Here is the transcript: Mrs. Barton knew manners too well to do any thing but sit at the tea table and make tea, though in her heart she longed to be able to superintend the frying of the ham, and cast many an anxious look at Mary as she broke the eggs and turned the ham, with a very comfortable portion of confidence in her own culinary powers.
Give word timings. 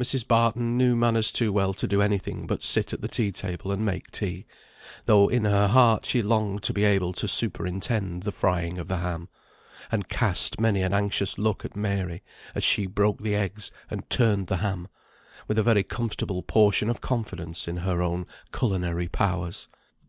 Mrs. 0.00 0.26
Barton 0.26 0.76
knew 0.76 0.96
manners 0.96 1.30
too 1.30 1.52
well 1.52 1.72
to 1.72 1.86
do 1.86 2.02
any 2.02 2.18
thing 2.18 2.48
but 2.48 2.64
sit 2.64 2.92
at 2.92 3.00
the 3.00 3.06
tea 3.06 3.30
table 3.30 3.70
and 3.70 3.84
make 3.84 4.10
tea, 4.10 4.44
though 5.04 5.28
in 5.28 5.44
her 5.44 5.68
heart 5.68 6.04
she 6.04 6.20
longed 6.20 6.64
to 6.64 6.72
be 6.72 6.82
able 6.82 7.12
to 7.12 7.28
superintend 7.28 8.24
the 8.24 8.32
frying 8.32 8.76
of 8.76 8.88
the 8.88 8.96
ham, 8.96 9.28
and 9.92 10.08
cast 10.08 10.58
many 10.58 10.82
an 10.82 10.92
anxious 10.92 11.38
look 11.38 11.64
at 11.64 11.76
Mary 11.76 12.24
as 12.56 12.64
she 12.64 12.86
broke 12.88 13.20
the 13.22 13.36
eggs 13.36 13.70
and 13.88 14.10
turned 14.10 14.48
the 14.48 14.56
ham, 14.56 14.88
with 15.46 15.60
a 15.60 15.62
very 15.62 15.84
comfortable 15.84 16.42
portion 16.42 16.90
of 16.90 17.00
confidence 17.00 17.68
in 17.68 17.76
her 17.76 18.02
own 18.02 18.26
culinary 18.52 19.06
powers. 19.06 19.68